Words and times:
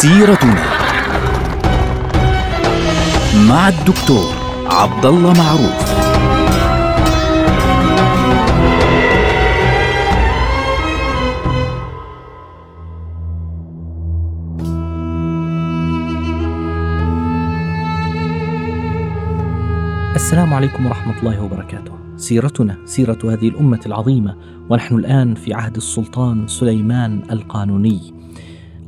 سيرتنا 0.00 0.64
مع 3.48 3.68
الدكتور 3.68 4.34
عبد 4.66 5.06
الله 5.06 5.32
معروف 5.32 6.00
السلام 20.14 20.54
عليكم 20.54 20.86
ورحمة 20.86 21.18
الله 21.18 21.42
وبركاته. 21.42 21.92
سيرتنا 22.16 22.76
سيرة 22.84 23.18
هذه 23.24 23.48
الأمة 23.48 23.80
العظيمة 23.86 24.36
ونحن 24.70 24.94
الآن 24.94 25.34
في 25.34 25.54
عهد 25.54 25.76
السلطان 25.76 26.48
سليمان 26.48 27.22
القانوني. 27.30 28.14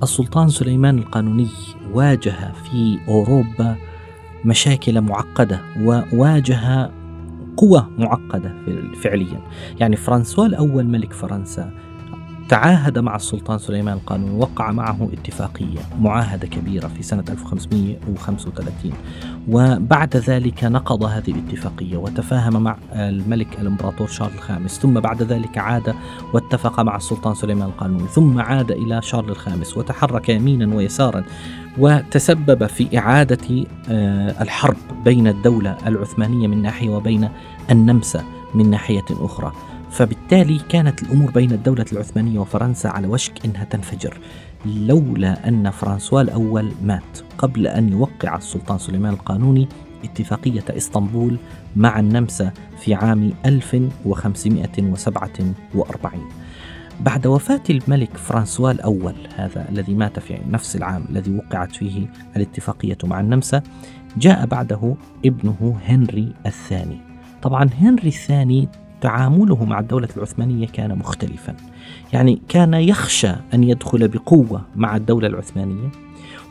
السلطان 0.03 0.49
سليمان 0.49 0.99
القانوني 0.99 1.49
واجه 1.93 2.53
في 2.53 2.99
أوروبا 3.09 3.77
مشاكل 4.45 5.01
معقدة 5.01 5.61
وواجه 5.81 6.91
قوى 7.57 7.87
معقدة 7.99 8.55
فعليا. 9.03 9.41
يعني 9.81 9.97
فرانسوا 9.97 10.47
الأول 10.47 10.85
ملك 10.85 11.13
فرنسا 11.13 11.71
تعاهد 12.53 12.99
مع 12.99 13.17
السلطان 13.17 13.59
سليمان 13.59 13.97
القانوني 13.97 14.39
وقع 14.39 14.73
معه 14.73 15.09
اتفاقية 15.13 15.79
معاهدة 16.01 16.47
كبيرة 16.47 16.89
في 16.89 17.03
سنة 17.03 17.25
1535 17.29 18.93
وبعد 19.49 20.17
ذلك 20.17 20.65
نقض 20.65 21.05
هذه 21.05 21.31
الاتفاقية 21.31 21.97
وتفاهم 21.97 22.63
مع 22.63 22.77
الملك 22.93 23.61
الإمبراطور 23.61 24.07
شارل 24.07 24.35
الخامس. 24.35 24.79
ثم 24.81 25.01
بعد 25.01 25.23
ذلك 25.23 25.59
عاد 25.59 25.95
واتفق 26.35 26.81
مع 26.81 26.97
السلطان 26.97 27.35
سليمان 27.35 27.69
القانوني 27.69 28.07
ثم 28.07 28.41
عاد 28.41 28.71
إلى 28.71 29.03
شارل 29.03 29.31
الخامس 29.31 29.77
وتحرك 29.77 30.29
يمينا 30.29 30.77
ويسارا 30.77 31.25
وتسبب 31.79 32.67
في 32.67 32.99
إعادة 32.99 33.65
آه، 33.91 34.43
الحرب 34.43 34.77
بين 35.05 35.27
الدولة 35.27 35.77
العثمانية 35.87 36.49
من 36.49 36.63
ناحية 36.63 36.91
وبين 36.91 37.29
النمسا 37.71 38.25
من 38.55 38.71
ناحية 38.71 39.05
أخرى. 39.11 39.53
فبالتالي 39.93 40.59
كانت 40.69 41.03
الأمور 41.03 41.31
بين 41.31 41.53
الدولة 41.53 41.85
العثمانية 41.93 42.39
وفرنسا 42.39 42.89
على 42.89 43.07
وشك 43.07 43.45
أنها 43.45 43.65
تنفجر 43.65 44.19
لولا 44.67 45.49
أن 45.49 45.71
فرانسوا 45.71 46.21
الأول 46.21 46.73
مات 46.83 47.19
قبل 47.39 47.67
أن 47.67 47.89
يوقع 47.89 48.37
السلطان 48.37 48.79
سليمان 48.79 49.13
القانوني 49.13 49.69
اتفاقية 50.05 50.65
إسطنبول 50.71 51.39
مع 51.77 52.01
النمسا 52.01 52.53
في 52.79 52.95
عام 52.95 53.33
1547 53.47 56.29
بعد 57.01 57.27
وفاة 57.27 57.63
الملك 57.71 58.17
فرانسوا 58.17 58.71
الأول 58.71 59.15
هذا 59.37 59.69
الذي 59.69 59.95
مات 59.95 60.19
في 60.19 60.39
نفس 60.51 60.77
العام 60.77 61.05
الذي 61.11 61.37
وقعت 61.37 61.77
فيه 61.77 62.07
الاتفاقية 62.37 62.99
مع 63.05 63.21
النمسا 63.21 63.63
جاء 64.17 64.47
بعده 64.47 64.95
ابنه 65.25 65.81
هنري 65.87 66.33
الثاني. 66.47 66.99
طبعا 67.43 67.71
هنري 67.81 68.09
الثاني 68.09 68.69
تعامله 69.03 69.65
مع 69.65 69.79
الدولة 69.79 70.09
العثمانية 70.17 70.67
كان 70.67 70.99
مختلفا. 70.99 71.57
يعني 72.13 72.43
كان 72.49 72.75
يخشى 72.75 73.33
أن 73.55 73.65
يدخل 73.65 74.09
بقوة 74.09 74.63
مع 74.77 74.97
الدولة 74.97 75.27
العثمانية 75.27 75.89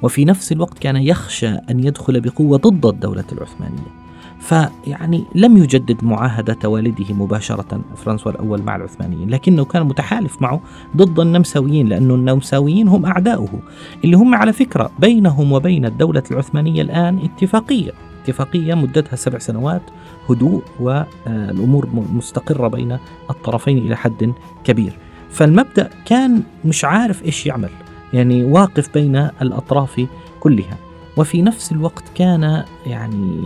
وفي 0.02 0.26
نفس 0.26 0.52
الوقت 0.52 0.80
كان 0.80 0.96
يخشى 0.96 1.48
أن 1.48 1.80
يدخل 1.80 2.22
بقوة 2.22 2.58
ضد 2.58 2.86
الدولة 2.86 3.24
العثمانية. 3.32 4.02
فيعني 4.40 5.24
لم 5.36 5.58
يجدد 5.58 6.04
معاهدة 6.04 6.70
والده 6.70 7.14
مباشرة 7.14 7.82
فرانسوا 7.96 8.32
الأول 8.32 8.62
مع 8.62 8.76
العثمانيين 8.76 9.30
لكنه 9.30 9.66
كان 9.66 9.84
متحالف 9.84 10.42
معه 10.42 10.62
ضد 10.98 11.20
النمساويين 11.20 11.88
لأن 11.88 12.12
النمساويين 12.12 12.88
هم 12.88 13.06
أعداؤه 13.06 13.60
اللي 14.04 14.18
هم 14.18 14.36
على 14.36 14.54
فكرة 14.54 14.92
بينهم 15.00 15.52
وبين 15.52 15.86
الدولة 15.86 16.24
العثمانية 16.32 16.82
الآن 16.82 17.20
اتفاقية. 17.20 17.92
اتفاقية 18.24 18.74
مدتها 18.74 19.16
سبع 19.16 19.40
سنوات 19.40 19.82
هدوء 20.30 20.64
والأمور 20.80 21.90
مستقرة 21.94 22.68
بين 22.68 22.98
الطرفين 23.30 23.78
إلى 23.78 23.96
حد 23.96 24.34
كبير. 24.64 24.98
فالمبدأ 25.30 25.90
كان 26.06 26.44
مش 26.66 26.86
عارف 26.86 27.24
إيش 27.24 27.46
يعمل 27.46 27.70
يعني 28.14 28.44
واقف 28.44 28.94
بين 28.94 29.16
الأطراف 29.16 30.08
كلها. 30.40 30.78
وفي 31.18 31.42
نفس 31.42 31.72
الوقت 31.72 32.04
كان 32.16 32.64
يعني 32.86 33.44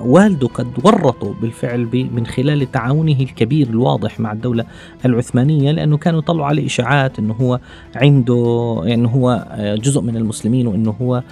والده 0.00 0.46
قد 0.46 0.68
ورطوا 0.84 1.34
بالفعل 1.42 2.08
من 2.14 2.26
خلال 2.26 2.72
تعاونه 2.72 3.20
الكبير 3.20 3.66
الواضح 3.68 4.20
مع 4.20 4.32
الدولة 4.32 4.64
العثمانية 5.04 5.70
لأنه 5.72 5.96
كانوا 5.96 6.18
يطلعوا 6.18 6.46
عليه 6.46 6.66
إشاعات 6.66 7.18
أنه 7.18 7.34
هو 7.34 7.60
عنده 7.96 8.80
يعني 8.84 9.08
هو 9.08 9.46
جزء 9.82 10.00
من 10.00 10.16
المسلمين 10.16 10.66
وأنه 10.66 10.94
هو 11.02 11.22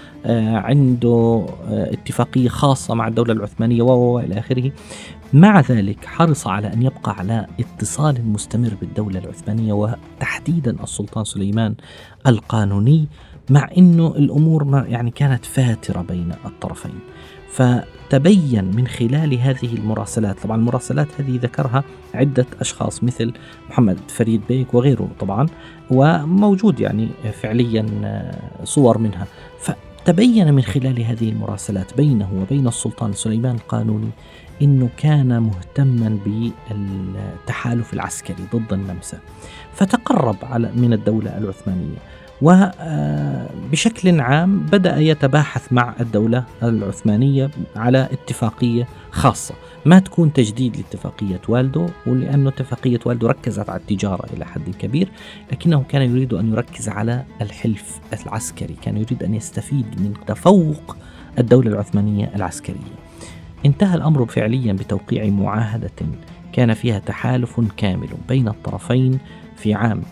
عنده 0.55 1.47
اتفاقية 1.69 2.49
خاصة 2.49 2.95
مع 2.95 3.09
الدولة 3.09 3.33
العثمانية 3.33 3.83
وإلى 3.83 4.39
آخره. 4.39 4.73
مع 5.33 5.61
ذلك 5.61 6.05
حرص 6.05 6.47
على 6.47 6.73
أن 6.73 6.83
يبقى 6.83 7.17
على 7.19 7.47
اتصال 7.61 8.29
مستمر 8.29 8.71
بالدولة 8.81 9.19
العثمانية 9.19 9.73
وتحديدا 9.73 10.77
السلطان 10.83 11.25
سليمان 11.25 11.75
القانوني. 12.27 13.09
مع 13.51 13.69
أنه 13.79 14.07
الأمور 14.07 14.65
ما 14.65 14.87
يعني 14.89 15.11
كانت 15.11 15.45
فاترة 15.45 16.03
بين 16.03 16.33
الطرفين. 16.45 16.99
فتبين 17.53 18.65
من 18.65 18.87
خلال 18.87 19.39
هذه 19.39 19.75
المراسلات 19.75 20.41
طبعا 20.41 20.57
المراسلات 20.57 21.09
هذه 21.21 21.39
ذكرها 21.43 21.85
عدة 22.15 22.47
أشخاص 22.61 23.05
مثل 23.05 23.33
محمد 23.71 23.99
فريد 24.09 24.41
بيك 24.49 24.75
وغيره 24.75 25.09
طبعا 25.21 25.47
وموجود 25.91 26.81
يعني 26.81 27.09
فعليا 27.43 27.87
صور 28.65 28.99
منها. 28.99 29.27
فتبين 29.61 30.55
من 30.55 30.63
خلال 30.63 31.03
هذه 31.03 31.29
المراسلات 31.29 31.97
بينه 31.97 32.29
وبين 32.43 32.67
السلطان 32.69 33.13
سليمان 33.13 33.55
القانوني 33.55 34.11
إنه 34.63 34.89
كان 34.97 35.43
مهتما 35.43 36.19
بالتحالف 36.25 37.95
العسكري 37.95 38.45
ضد 38.55 38.73
النمسا. 38.73 39.19
فتقرب 39.73 40.37
على 40.43 40.71
من 40.77 40.93
الدولة 40.93 41.39
العثمانية. 41.39 41.99
وبشكل 42.43 44.21
عام 44.21 44.59
بدأ 44.59 44.97
يتباحث 44.99 45.73
مع 45.73 45.95
الدولة 46.01 46.45
العثمانية 46.63 47.51
على 47.77 48.09
اتفاقية 48.13 48.89
خاصة. 49.11 49.55
ما 49.87 49.99
تكون 49.99 50.33
تجديد 50.33 50.77
لاتفاقية 50.77 51.41
والدو 51.49 51.87
ولأنه 52.07 52.49
اتفاقية 52.49 52.99
والدو 53.07 53.27
ركزت 53.27 53.71
على 53.71 53.81
التجارة 53.81 54.27
إلى 54.33 54.45
حد 54.45 54.71
كبير 54.79 55.09
لكنه 55.53 55.85
كان 55.89 56.03
يريد 56.03 56.35
أن 56.35 56.53
يركز 56.53 56.89
على 56.89 57.25
الحلف 57.41 58.01
العسكري 58.27 58.75
كان 58.83 58.97
يريد 58.97 59.23
أن 59.23 59.35
يستفيد 59.35 59.87
من 60.01 60.15
تفوق 60.27 60.97
الدولة 61.39 61.71
العثمانية 61.71 62.33
العسكرية. 62.35 62.97
انتهى 63.67 63.95
الأمر 63.95 64.27
فعليا 64.27 64.73
بتوقيع 64.73 65.27
معاهدة 65.27 65.91
كان 66.53 66.75
فيها 66.75 66.99
تحالف 66.99 67.61
كامل 67.77 68.09
بين 68.29 68.49
الطرفين 68.49 69.19
في 69.57 69.75
عام 69.75 70.03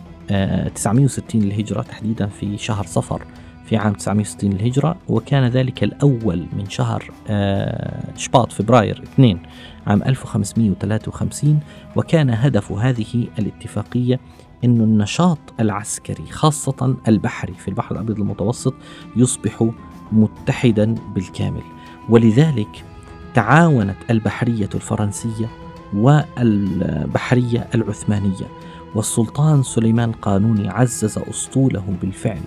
960 0.75 1.43
للهجرة 1.43 1.83
تحديدا 1.83 2.27
في 2.27 2.59
شهر 2.59 2.87
صفر 2.87 3.23
في 3.71 3.77
عام 3.77 3.93
960 3.93 4.51
للهجرة 4.51 4.97
وكان 5.09 5.49
ذلك 5.49 5.85
الأول 5.85 6.47
من 6.53 6.71
شهر 6.71 7.11
آه، 7.29 8.17
شباط 8.17 8.53
فبراير 8.53 9.03
2 9.03 9.39
عام 9.87 10.03
1553 10.03 11.61
وكان 11.97 12.31
هدف 12.31 12.73
هذه 12.73 13.29
الاتفاقية 13.39 14.21
أن 14.65 14.81
النشاط 14.81 15.39
العسكري 15.61 16.27
خاصة 16.27 16.97
البحري 17.09 17.55
في 17.55 17.69
البحر 17.69 17.95
الأبيض 17.95 18.19
المتوسط 18.19 18.75
يصبح 19.17 19.71
متحدا 20.13 20.95
بالكامل. 21.15 21.63
ولذلك 22.09 22.85
تعاونت 23.35 23.97
البحرية 24.11 24.69
الفرنسية 24.75 25.47
والبحرية 25.95 27.69
العثمانية 27.75 28.47
والسلطان 28.95 29.63
سليمان 29.63 30.13
قانوني 30.13 30.69
عزز 30.69 31.19
أسطوله 31.19 31.85
بالفعل 32.03 32.41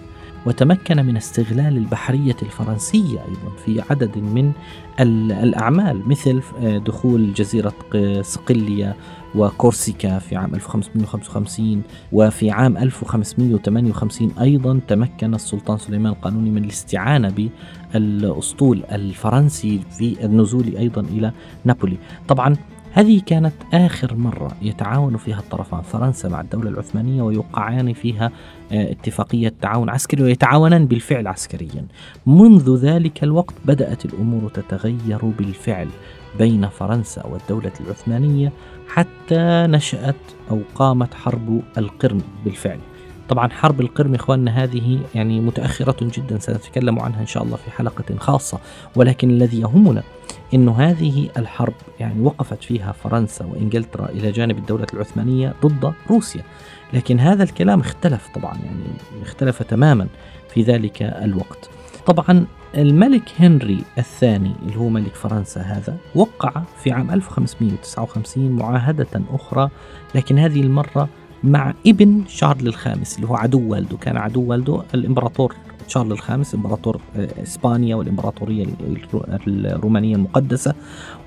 وتمكن 0.45 1.05
من 1.05 1.17
استغلال 1.17 1.77
البحرية 1.77 2.35
الفرنسية 2.41 3.19
أيضا 3.19 3.55
في 3.65 3.81
عدد 3.89 4.17
من 4.17 4.51
الأعمال 4.99 6.09
مثل 6.09 6.41
دخول 6.61 7.33
جزيرة 7.33 7.73
صقلية 8.21 8.95
وكورسيكا 9.35 10.19
في 10.19 10.35
عام 10.35 10.55
1555 10.55 11.81
وفي 12.11 12.51
عام 12.51 12.77
1558 12.77 14.31
أيضا 14.41 14.79
تمكن 14.87 15.33
السلطان 15.33 15.77
سليمان 15.77 16.13
القانوني 16.13 16.49
من 16.49 16.63
الاستعانة 16.63 17.49
بالأسطول 17.93 18.83
الفرنسي 18.91 19.79
في 19.97 20.25
النزول 20.25 20.75
أيضا 20.77 21.01
إلى 21.01 21.31
نابولي. 21.65 21.97
طبعا 22.27 22.55
هذه 22.95 23.21
كانت 23.25 23.53
آخر 23.73 24.15
مرة 24.15 24.51
يتعاون 24.61 25.17
فيها 25.17 25.39
الطرفان. 25.39 25.81
فرنسا 25.81 26.29
مع 26.29 26.41
الدولة 26.41 26.69
العثمانية 26.69 27.21
ويوقعان 27.21 27.93
فيها 27.93 28.31
آه، 28.71 28.91
اتفاقية 28.91 29.53
تعاون 29.61 29.89
عسكري 29.89 30.23
ويتعاونان 30.23 30.85
بالفعل 30.85 31.27
عسكريا. 31.27 31.85
منذ 32.25 32.75
ذلك 32.75 33.23
الوقت 33.23 33.53
بدأت 33.65 34.05
الأمور 34.05 34.49
تتغير 34.49 35.25
بالفعل 35.25 35.87
بين 36.37 36.67
فرنسا 36.67 37.25
والدولة 37.25 37.71
العثمانية 37.81 38.51
حتى 38.87 39.67
نشأت 39.69 40.15
أو 40.51 40.59
قامت 40.75 41.13
حرب 41.13 41.61
القرن 41.77 42.21
بالفعل. 42.45 42.79
طبعا 43.29 43.49
حرب 43.49 43.81
القرم 43.81 44.15
إخواننا 44.15 44.63
هذه 44.63 44.99
يعني 45.15 45.41
متأخرة 45.41 45.95
جدا 46.01 46.39
سنتكلم 46.39 46.99
عنها 46.99 47.21
إن 47.21 47.25
شاء 47.25 47.43
الله 47.43 47.57
في 47.57 47.71
حلقة 47.71 48.17
خاصة. 48.17 48.59
ولكن 48.95 49.29
الذي 49.29 49.61
يهمنا 49.61 50.03
أن 50.53 50.69
هذه 50.69 51.29
الحرب 51.37 51.73
يعني 51.99 52.21
وقفت 52.21 52.63
فيها 52.63 52.91
فرنسا 52.91 53.45
وإنجلترا 53.45 54.09
إلى 54.09 54.31
جانب 54.31 54.57
الدولة 54.57 54.87
العثمانية 54.93 55.53
ضد 55.65 55.93
روسيا. 56.09 56.43
لكن 56.93 57.19
هذا 57.19 57.43
الكلام 57.43 57.79
اختلف 57.79 58.27
طبعا 58.35 58.53
يعني 58.53 58.83
اختلف 59.21 59.63
تماما 59.63 60.07
في 60.53 60.61
ذلك 60.61 61.01
الوقت. 61.01 61.69
طبعا 62.05 62.45
الملك 62.77 63.31
هنري 63.39 63.83
الثاني 63.97 64.51
اللي 64.61 64.77
هو 64.77 64.89
ملك 64.89 65.15
فرنسا 65.15 65.61
هذا 65.61 65.97
وقع 66.15 66.61
في 66.83 66.91
عام 66.91 67.11
1559 67.11 68.51
معاهدة 68.51 69.21
أخرى 69.33 69.69
لكن 70.15 70.39
هذه 70.39 70.61
المرة 70.61 71.09
مع 71.43 71.73
ابن 71.87 72.23
شارل 72.27 72.67
الخامس 72.67 73.15
اللي 73.15 73.27
هو 73.29 73.35
عدو 73.35 73.71
والده 73.71 73.97
كان 73.97 74.17
عدو 74.17 74.41
والده 74.41 74.83
الإمبراطور 74.93 75.55
شارل 75.87 76.11
الخامس 76.11 76.55
إمبراطور 76.55 77.01
إسبانيا 77.43 77.95
والإمبراطورية 77.95 78.65
الرومانية 79.47 80.15
المقدسة. 80.15 80.73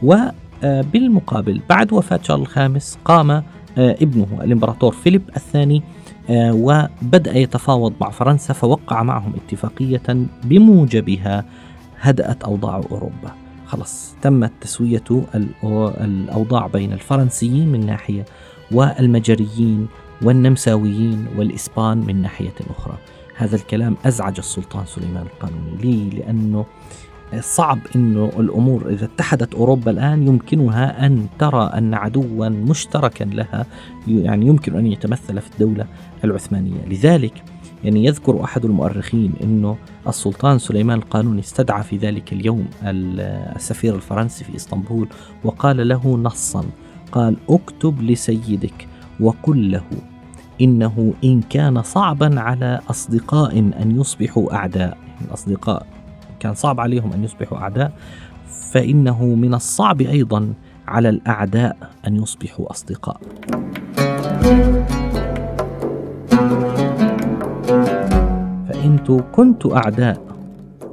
وبالمقابل 0.03 1.61
بعد 1.69 1.93
وفاة 1.93 2.21
شارل 2.23 2.41
الخامس 2.41 2.99
قام 3.05 3.31
آه، 3.31 3.43
ابنه 3.79 4.27
الإمبراطور 4.43 4.93
فيليب 4.93 5.23
الثاني 5.37 5.83
آه، 6.31 6.53
وبدأ 6.55 7.39
يتفاوض 7.39 7.93
مع 8.01 8.11
فرنسا 8.11 8.53
فوقع 8.53 9.03
معهم 9.03 9.33
اتفاقية 9.35 10.27
بموجبها 10.45 11.45
هدأت 12.01 12.45
أوضاع 12.45 12.81
أوروبا. 12.91 13.33
خلاص 13.67 14.15
تمت 14.23 14.53
تسوية 14.61 15.05
الأوضاع 16.01 16.67
بين 16.67 16.93
الفرنسيين 16.93 17.73
من 17.73 17.87
ناحية 17.87 18.25
والمجريين 18.73 19.89
والنمساويين 20.23 21.27
والإسبان 21.37 21.99
من 21.99 22.23
ناحية 22.23 22.55
أخرى. 22.71 22.99
هذا 23.37 23.57
الكلام 23.57 23.97
أزعج 24.05 24.35
السلطان 24.39 24.87
سليمان 24.87 25.27
القانوني. 25.27 25.77
ليه؟ 25.83 26.11
لأنه 26.11 26.67
صعب 27.41 27.79
إنه 27.97 28.33
الأمور 28.39 28.89
إذا 28.91 29.05
اتحدت 29.05 29.55
أوروبا 29.55 29.91
الآن 29.91 30.27
يمكنها 30.27 31.07
أن 31.07 31.27
ترى 31.39 31.65
أن 31.65 31.95
عدوا 31.95 32.49
مشتركا 32.49 33.25
لها 33.25 33.67
يعني 34.09 34.47
يمكن 34.47 34.77
أن 34.77 34.87
يتمثل 34.87 35.41
في 35.41 35.51
الدولة 35.53 35.87
العثمانية، 36.25 36.85
لذلك 36.87 37.43
يعني 37.85 38.05
يذكر 38.05 38.45
أحد 38.45 38.65
المؤرخين 38.65 39.33
إنه 39.43 39.77
السلطان 40.09 40.59
سليمان 40.59 40.99
القانوني 40.99 41.41
استدعى 41.41 41.83
في 41.83 41.97
ذلك 41.97 42.33
اليوم 42.33 42.67
السفير 42.83 43.95
الفرنسي 43.95 44.45
في 44.45 44.57
إسطنبول 44.57 45.09
وقال 45.45 45.89
له 45.89 46.17
نصا. 46.17 46.65
قال 47.13 47.37
أكتب 47.51 48.03
لسيدك 48.03 48.89
وقل 49.21 49.71
له 49.71 49.85
إنه 50.61 51.15
إن 51.25 51.41
كان 51.41 51.83
صعبا 51.83 52.41
على 52.41 52.81
أصدقاء 52.91 53.59
أن 53.59 54.01
يصبحوا 54.01 54.55
أعداء 54.55 54.99
الأصدقاء 55.25 55.87
كان 56.41 56.55
صعب 56.55 56.81
عليهم 56.81 57.13
أن 57.13 57.25
يصبحوا 57.25 57.59
أعداء 57.59 57.93
فإنه 58.73 59.25
من 59.25 59.55
الصعب 59.55 60.01
أيضا 60.01 60.55
على 60.89 61.09
الأعداء 61.09 61.77
أن 62.07 62.17
يصبحوا 62.17 62.71
أصدقاء. 62.71 63.21
فإن 68.69 68.99
كنت 69.33 69.67
أعداء 69.67 70.27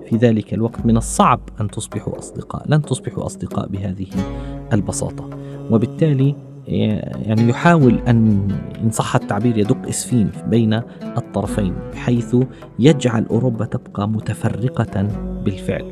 في 0.10 0.18
ذلك 0.18 0.54
الوقت 0.54 0.86
من 0.86 0.98
الصعب 0.98 1.40
أن 1.62 1.68
تصبحوا 1.68 2.20
أصدقاء 2.20 2.64
لن 2.68 2.82
تصبحوا 2.82 3.26
أصدقاء 3.26 3.68
بهذه 3.68 4.08
البساطة. 4.74 5.30
وبالتالي 5.72 6.36
يعني 6.68 7.50
يحاول 7.50 8.00
أن 8.08 8.48
إن 8.84 8.92
صح 8.92 9.16
التعبير 9.16 9.58
يدق 9.58 9.88
إسفين 9.88 10.30
بين 10.48 10.74
الطرفين 11.18 11.74
بحيث 11.94 12.36
يجعل 12.80 13.26
أوروبا 13.26 13.66
تبقى 13.66 14.10
متفرقة 14.10 15.02
بالفعل. 15.46 15.86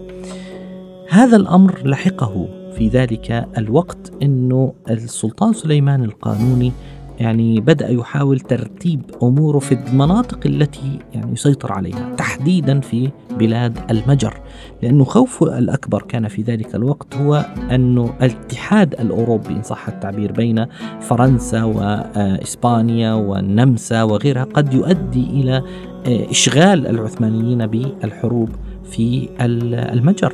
هذا 1.09 1.37
الأمر 1.37 1.87
لحقه 1.87 2.47
في 2.77 2.87
ذلك 2.87 3.47
الوقت 3.57 4.11
أنه 4.23 4.73
السلطان 4.89 5.53
سليمان 5.53 6.03
القانوني 6.03 6.71
يعني 7.19 7.59
بدأ 7.59 7.89
يحاول 7.89 8.39
ترتيب 8.39 9.01
أموره 9.23 9.59
في 9.59 9.71
المناطق 9.71 10.39
التي 10.45 10.99
يعني 11.13 11.33
يسيطر 11.33 11.71
عليها 11.73 12.15
تحديدا 12.15 12.79
في 12.79 13.09
بلاد 13.39 13.77
المجر 13.91 14.33
لأنه 14.81 15.03
خوفه 15.03 15.57
الأكبر 15.57 16.01
كان 16.01 16.27
في 16.27 16.41
ذلك 16.41 16.75
الوقت 16.75 17.15
هو 17.15 17.45
أنه 17.71 18.13
الاتحاد 18.21 18.93
الأوروبي 18.93 19.49
إن 19.49 19.61
صح 19.63 19.87
التعبير 19.87 20.31
بين 20.31 20.65
فرنسا 20.99 21.63
وإسبانيا 21.63 23.13
والنمسا 23.13 24.03
وغيرها 24.03 24.43
قد 24.43 24.73
يؤدي 24.73 25.23
إلى 25.23 25.63
إشغال 26.07 26.87
العثمانيين 26.87 27.67
بالحروب 27.67 28.49
في 28.83 29.29
المجر. 29.41 30.33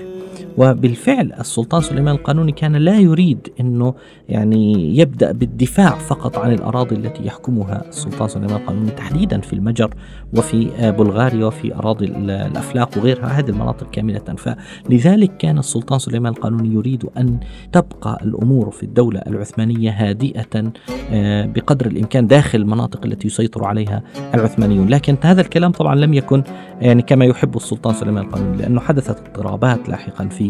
وبالفعل 0.57 1.33
السلطان 1.39 1.81
سليمان 1.81 2.15
القانوني 2.15 2.51
كان 2.51 2.75
لا 2.75 2.99
يريد 2.99 3.47
إنه 3.59 3.93
يعني 4.29 4.97
يبدأ 4.97 5.31
بالدفاع 5.31 5.89
فقط 5.89 6.37
عن 6.37 6.53
الأراضي 6.53 6.95
التي 6.95 7.25
يحكمها 7.25 7.89
السلطان 7.89 8.27
سليمان 8.27 8.55
القانوني 8.55 8.91
تحديدا 8.91 9.41
في 9.41 9.53
المجر 9.53 9.93
وفي 10.37 10.91
بلغاريا 10.97 11.45
وفي 11.45 11.75
أراضي 11.75 12.05
الافلاق 12.05 12.97
وغيرها 12.97 13.27
هذه 13.27 13.49
المناطق 13.49 13.91
كاملة. 13.91 14.19
فلذلك 14.37 15.37
كان 15.37 15.57
السلطان 15.57 15.99
سليمان 15.99 16.33
القانوني 16.33 16.73
يريد 16.73 17.05
أن 17.17 17.39
تبقى 17.71 18.19
الأمور 18.23 18.71
في 18.71 18.83
الدولة 18.83 19.19
العثمانية 19.27 19.91
هادئة 19.91 20.71
آه، 21.11 21.45
بقدر 21.45 21.85
الإمكان 21.85 22.27
داخل 22.27 22.59
المناطق 22.59 23.05
التي 23.05 23.27
يسيطر 23.27 23.65
عليها 23.65 24.03
العثمانيون. 24.33 24.89
لكن 24.89 25.17
هذا 25.21 25.41
الكلام 25.41 25.71
طبعا 25.71 25.95
لم 25.95 26.13
يكن 26.13 26.43
يعني 26.81 27.01
كما 27.01 27.25
يحب 27.25 27.55
السلطان 27.55 27.93
سليمان 27.93 28.25
القانوني 28.25 28.57
لأنه 28.57 28.79
حدثت 28.79 29.19
اضطرابات 29.27 29.89
لاحقا 29.89 30.25
في 30.27 30.46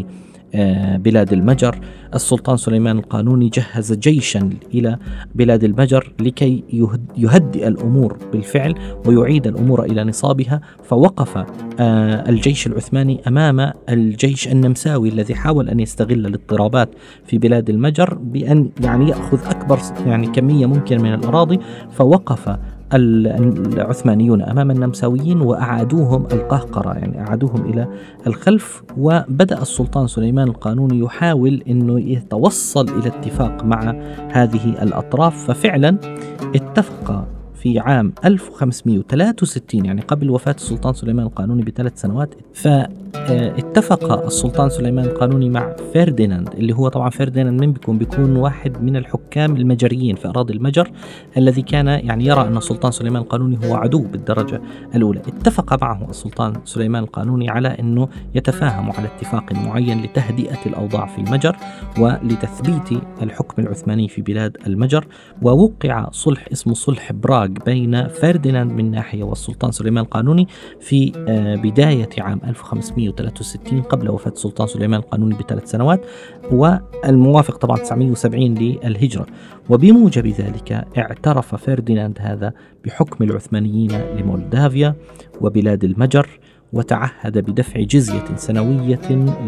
آه، 0.56 0.98
بلاد 0.98 1.34
المجر. 1.34 1.80
السلطان 2.16 2.58
سليمان 2.58 2.98
القانوني 2.98 3.50
جهز 3.50 3.94
جيشا 3.94 4.50
إلى 4.74 4.98
بلاد 5.36 5.64
المجر 5.64 6.14
لكي 6.20 6.64
يهدئ 7.18 7.68
الأمور 7.68 8.18
بالفعل 8.32 8.76
ويعيد 9.06 9.48
الأمور 9.48 9.84
إلى 9.84 10.04
نصابها. 10.04 10.62
فوقف 10.84 11.38
آه، 11.80 12.30
الجيش 12.30 12.68
العثماني 12.68 13.22
أمام 13.28 13.72
الجيش 13.90 14.48
النمساوي 14.48 15.10
الذي 15.10 15.36
حاول 15.36 15.70
أن 15.70 15.80
يستغل 15.80 16.26
الاضطرابات 16.26 16.90
في 17.26 17.38
بلاد 17.38 17.70
المجر 17.70 18.14
بأن 18.14 18.70
يعني 18.84 19.10
يأخذ 19.10 19.40
أكبر 19.48 19.80
يعني 20.06 20.28
كمية 20.28 20.66
ممكنة 20.66 21.04
من 21.04 21.14
الأراضي. 21.14 21.60
فوقف 21.92 22.58
العثمانيون 22.94 24.42
أمام 24.42 24.72
النمساويين 24.72 25.42
وأعادوهم 25.42 26.26
القهقرة 26.32 26.94
يعني 26.94 27.22
أعادوهم 27.22 27.66
إلى 27.66 27.88
الخلف. 28.28 28.84
وبدأ 28.98 29.62
السلطان 29.62 30.08
سليمان 30.08 30.48
القانوني 30.48 31.00
يحاول 31.00 31.64
إنه 31.68 32.00
يتوصل 32.00 32.90
إلى 32.90 33.08
اتفاق 33.08 33.64
مع 33.64 33.96
هذه 34.32 34.84
الأطراف. 34.84 35.52
ففعلا 35.52 35.98
اتفق 36.56 37.28
في 37.62 37.80
عام 37.80 38.14
1563 38.26 39.86
يعني 39.86 40.02
قبل 40.02 40.30
وفاة 40.30 40.56
السلطان 40.56 40.94
سليمان 40.94 41.26
القانوني 41.26 41.62
بثلاث 41.62 42.02
سنوات 42.02 42.36
فاتفق 42.54 44.26
السلطان 44.26 44.70
سليمان 44.70 45.06
القانوني 45.06 45.50
مع 45.50 45.76
فرديناند 45.94 46.50
اللي 46.50 46.74
هو 46.74 46.88
طبعا 46.88 47.10
فرديناند 47.10 47.62
من 47.62 47.74
بيكون 47.74 47.98
بيكون 47.98 48.36
واحد 48.36 48.84
من 48.84 48.96
الحكام 48.96 49.56
المجريين 49.56 50.16
في 50.16 50.28
أراضي 50.28 50.54
المجر 50.54 50.92
الذي 51.38 51.62
كان 51.62 51.88
يعني 51.88 52.26
يرى 52.26 52.42
أن 52.42 52.58
السلطان 52.58 52.92
سليمان 52.92 53.22
القانوني 53.22 53.58
هو 53.66 53.76
عدو 53.76 54.02
بالدرجة 54.02 54.62
الأولى. 54.96 55.20
اتفق 55.20 55.84
معه 55.84 56.10
السلطان 56.10 56.54
سليمان 56.66 57.04
القانوني 57.04 57.50
على 57.50 57.68
أنه 57.68 58.08
يتفاهموا 58.36 58.94
على 58.94 59.08
اتفاق 59.08 59.54
معين 59.54 60.02
لتهدئة 60.04 60.66
الأوضاع 60.66 61.06
في 61.06 61.18
المجر 61.18 61.56
ولتثبيت 62.00 63.02
الحكم 63.22 63.62
العثماني 63.62 64.08
في 64.08 64.22
بلاد 64.22 64.58
المجر 64.68 65.08
ووقع 65.42 66.10
صلح 66.12 66.48
اسمه 66.52 66.74
صلح 66.74 67.12
براغ 67.12 67.47
بين 67.48 68.08
فرديناند 68.08 68.72
من 68.72 68.92
ناحية 68.92 69.24
والسلطان 69.24 69.72
سليمان 69.72 70.04
القانوني 70.04 70.48
في 70.80 71.12
آه، 71.28 71.56
بداية 71.56 72.10
عام 72.18 72.42
1563 72.48 73.82
قبل 73.82 74.10
وفاة 74.10 74.32
السلطان 74.32 74.68
سليمان 74.68 75.00
القانوني 75.00 75.36
بثلاث 75.36 75.72
سنوات 75.72 76.06
والموافق 76.52 77.58
طبعا 77.58 77.78
970 77.78 78.54
للهجرة. 78.54 79.26
وبموجب 79.70 80.28
ذلك 80.28 80.88
اعترف 80.98 81.56
فرديناند 81.56 82.18
هذا 82.22 82.54
بحكم 82.86 83.24
العثمانيين 83.24 83.92
لمولدافيا 83.92 84.96
وبلاد 85.42 85.84
المجر 85.84 86.28
وتعهد 86.74 87.38
بدفع 87.38 87.82
جزية 87.82 88.36
سنوية 88.36 89.00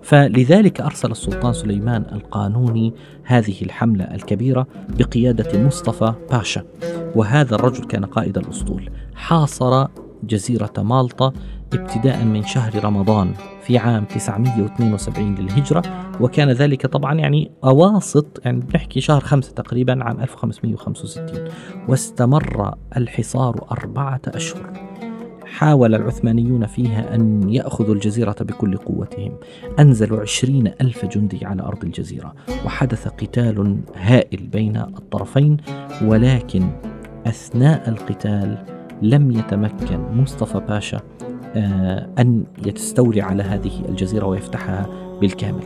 فلذلك 0.02 0.80
أرسل 0.80 1.10
السلطان 1.10 1.52
سليمان 1.52 2.04
القانوني 2.12 2.92
هذه 3.24 3.62
الحملة 3.62 4.04
الكبيرة 4.04 4.66
بقيادة 4.98 5.62
مصطفى 5.66 6.12
باشا. 6.30 6.62
وهذا 7.14 7.54
الرجل 7.54 7.84
كان 7.84 8.04
قائد 8.04 8.38
الأسطول. 8.38 8.90
حاصر 9.14 9.86
جزيرة 10.26 10.72
مالطا 10.78 11.32
ابتداء 11.72 12.24
من 12.24 12.42
شهر 12.42 12.84
رمضان 12.84 13.34
في 13.62 13.78
عام 13.78 14.04
972 14.04 15.34
للهجرة 15.34 15.82
وكان 16.20 16.50
ذلك 16.50 16.86
طبعا 16.86 17.14
يعني 17.14 17.50
أواسط 17.64 18.40
يعني 18.44 18.60
بنحكي 18.60 19.00
شهر 19.00 19.20
خمسة 19.20 19.52
تقريبا 19.52 20.04
عام 20.04 20.20
1565 20.20 21.44
واستمر 21.88 22.74
الحصار 22.96 23.66
أربعة 23.70 24.20
أشهر. 24.26 24.72
حاول 25.44 25.94
العثمانيون 25.94 26.66
فيها 26.66 27.14
أن 27.14 27.50
يأخذوا 27.50 27.94
الجزيرة 27.94 28.36
بكل 28.40 28.76
قوتهم. 28.76 29.32
أنزلوا 29.78 30.20
عشرين 30.20 30.72
ألف 30.80 31.04
جندي 31.04 31.46
على 31.46 31.62
أرض 31.62 31.84
الجزيرة 31.84 32.34
وحدث 32.64 33.08
قتال 33.08 33.80
هائل 33.94 34.46
بين 34.46 34.76
الطرفين 34.76 35.56
ولكن 36.02 36.70
أثناء 37.26 37.88
القتال 37.88 38.75
لم 39.02 39.30
يتمكن 39.30 40.00
مصطفى 40.12 40.60
باشا 40.68 41.00
آه، 41.56 42.08
أن 42.18 42.44
يستولي 42.66 43.20
على 43.20 43.42
هذه 43.42 43.84
الجزيرة 43.88 44.26
ويفتحها 44.26 44.86
بالكامل. 45.20 45.64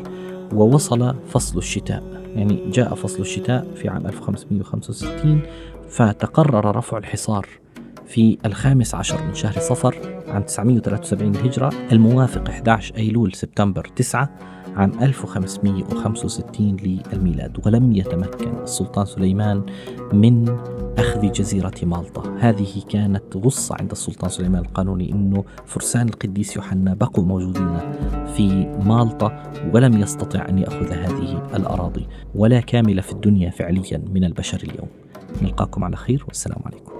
ووصل 0.55 1.15
فصل 1.29 1.59
الشتاء. 1.59 2.03
يعني 2.35 2.71
جاء 2.71 2.95
فصل 2.95 3.21
الشتاء 3.21 3.67
في 3.75 3.89
عام 3.89 4.07
1565 4.07 5.41
فتقرر 5.89 6.77
رفع 6.77 6.99
الحصار. 6.99 7.47
في 8.11 8.39
الخامس 8.47 8.95
عشر 8.95 9.27
من 9.27 9.35
شهر 9.35 9.61
صفر 9.61 10.23
عام 10.29 10.43
973 10.43 11.35
الهجرة 11.35 11.73
الموافق 11.93 12.49
11 12.49 12.97
أيلول 12.97 13.35
سبتمبر 13.35 13.85
9 13.97 14.31
عام 14.77 14.93
1565 15.03 16.77
للميلاد. 16.77 17.67
ولم 17.67 17.93
يتمكن 17.93 18.63
السلطان 18.63 19.07
سليمان 19.07 19.63
من 20.13 20.59
أخذ 20.99 21.33
جزيرة 21.33 21.75
مالطا. 21.83 22.37
هذه 22.39 22.83
كانت 22.89 23.37
غصة 23.37 23.77
عند 23.81 23.91
السلطان 23.91 24.31
سليمان 24.31 24.63
القانوني 24.63 25.13
أنه 25.13 25.45
فرسان 25.67 26.09
القديس 26.09 26.57
يوحنا 26.57 26.95
بقوا 26.95 27.25
موجودين 27.25 27.79
في 28.37 28.67
مالطا 28.85 29.53
ولم 29.75 30.01
يستطع 30.01 30.49
أن 30.49 30.59
يأخذ 30.59 30.93
هذه 30.93 31.49
الأراضي 31.55 32.07
ولا 32.35 32.61
كامل 32.61 33.03
في 33.03 33.13
الدنيا 33.13 33.51
فعليا 33.51 34.03
من 34.13 34.25
البشر 34.25 34.59
اليوم. 34.63 34.89
نلقاكم 35.43 35.85
على 35.85 35.97
خير 35.97 36.25
والسلام 36.29 36.61
عليكم. 36.67 37.00